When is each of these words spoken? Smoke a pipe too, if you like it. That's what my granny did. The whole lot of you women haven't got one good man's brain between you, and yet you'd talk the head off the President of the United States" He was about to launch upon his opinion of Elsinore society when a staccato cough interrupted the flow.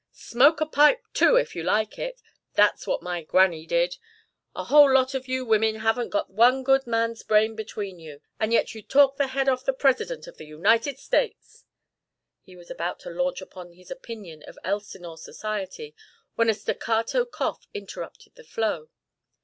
Smoke 0.13 0.59
a 0.61 0.65
pipe 0.65 1.03
too, 1.13 1.35
if 1.35 1.55
you 1.55 1.61
like 1.61 1.99
it. 1.99 2.23
That's 2.55 2.87
what 2.87 3.03
my 3.03 3.21
granny 3.21 3.67
did. 3.67 3.97
The 4.55 4.63
whole 4.63 4.91
lot 4.91 5.13
of 5.13 5.27
you 5.27 5.45
women 5.45 5.75
haven't 5.75 6.09
got 6.09 6.31
one 6.31 6.63
good 6.63 6.87
man's 6.87 7.21
brain 7.21 7.55
between 7.55 7.99
you, 7.99 8.19
and 8.39 8.51
yet 8.51 8.73
you'd 8.73 8.89
talk 8.89 9.17
the 9.17 9.27
head 9.27 9.47
off 9.47 9.63
the 9.63 9.73
President 9.73 10.25
of 10.25 10.37
the 10.37 10.47
United 10.47 10.97
States" 10.97 11.65
He 12.47 12.55
was 12.55 12.71
about 12.71 12.99
to 13.01 13.11
launch 13.11 13.41
upon 13.41 13.73
his 13.73 13.91
opinion 13.91 14.41
of 14.47 14.57
Elsinore 14.63 15.19
society 15.19 15.93
when 16.33 16.49
a 16.49 16.55
staccato 16.55 17.23
cough 17.23 17.67
interrupted 17.71 18.33
the 18.33 18.43
flow. 18.43 18.89